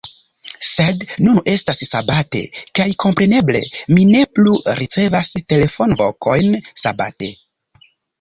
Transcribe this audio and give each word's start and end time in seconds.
Sed 0.67 1.03
nun 1.25 1.35
estas 1.55 1.81
Sabate, 1.89 2.39
kaj 2.79 2.87
kompreneble 3.03 3.61
mi 3.97 4.05
ne 4.13 4.23
plu 4.39 4.55
ricevas 4.79 5.29
telefonvokojn 5.53 6.57
Sabate. 6.85 7.31